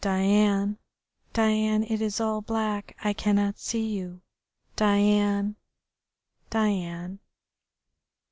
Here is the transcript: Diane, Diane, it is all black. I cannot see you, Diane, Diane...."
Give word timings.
Diane, 0.03 0.79
Diane, 1.33 1.83
it 1.83 2.01
is 2.01 2.19
all 2.19 2.41
black. 2.41 2.97
I 3.03 3.13
cannot 3.13 3.59
see 3.59 3.85
you, 3.85 4.23
Diane, 4.75 5.57
Diane...." 6.49 7.19